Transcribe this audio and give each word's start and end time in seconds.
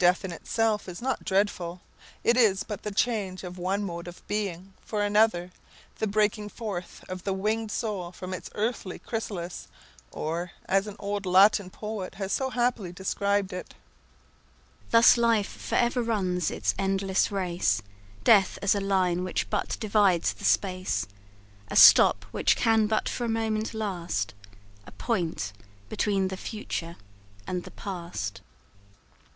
Death 0.00 0.24
in 0.24 0.32
itself 0.32 0.88
is 0.88 1.00
not 1.00 1.24
dreadful; 1.24 1.82
it 2.24 2.36
is 2.36 2.64
but 2.64 2.82
the 2.82 2.90
change 2.90 3.44
of 3.44 3.58
one 3.58 3.84
mode 3.84 4.08
of 4.08 4.26
being 4.26 4.72
for 4.84 5.04
another 5.04 5.52
the 6.00 6.08
breaking 6.08 6.48
forth 6.48 7.04
of 7.08 7.22
the 7.22 7.32
winged 7.32 7.70
soul 7.70 8.10
from 8.10 8.34
its 8.34 8.50
earthly 8.56 8.98
chrysalis; 8.98 9.68
or, 10.10 10.50
as 10.66 10.88
an 10.88 10.96
old 10.98 11.24
Latin 11.26 11.70
poet 11.70 12.16
has 12.16 12.32
so 12.32 12.50
happily 12.50 12.90
described 12.90 13.52
it 13.52 13.74
"Thus 14.90 15.16
life 15.16 15.46
for 15.46 15.76
ever 15.76 16.02
runs 16.02 16.50
its 16.50 16.74
endless 16.76 17.30
race, 17.30 17.82
Death 18.24 18.58
as 18.62 18.74
a 18.74 18.80
line 18.80 19.22
which 19.22 19.48
but 19.48 19.76
divides 19.78 20.32
the 20.32 20.44
space 20.44 21.06
A 21.68 21.76
stop 21.76 22.24
which 22.32 22.56
can 22.56 22.88
but 22.88 23.08
for 23.08 23.26
a 23.26 23.28
moment 23.28 23.74
last, 23.74 24.34
A 24.88 24.90
point 24.90 25.52
between 25.88 26.26
the 26.26 26.36
future 26.36 26.96
and 27.46 27.62
the 27.62 27.70
past." 27.70 28.40